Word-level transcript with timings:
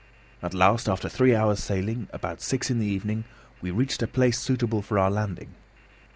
At 0.41 0.55
last, 0.55 0.89
after 0.89 1.07
three 1.07 1.35
hours' 1.35 1.59
sailing, 1.63 2.07
about 2.11 2.41
six 2.41 2.71
in 2.71 2.79
the 2.79 2.87
evening 2.87 3.23
we 3.61 3.69
reached 3.69 4.01
a 4.01 4.07
place 4.07 4.39
suitable 4.39 4.81
for 4.81 4.97
our 4.97 5.11
landing. 5.11 5.53